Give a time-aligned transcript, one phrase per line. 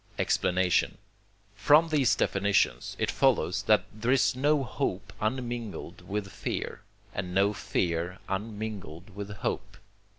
[0.17, 0.97] Explanation
[1.53, 6.81] From these definitions it follows, that there is no hope unmingled with fear,
[7.13, 9.77] and no fear unmingled with hope.